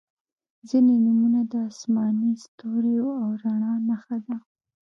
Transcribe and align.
•ځینې 0.69 0.95
نومونه 1.05 1.39
د 1.51 1.53
آسمان، 1.69 2.15
ستوریو 2.43 3.07
او 3.21 3.27
رڼا 3.41 3.73
نښه 3.87 4.17
ده. 4.25 4.35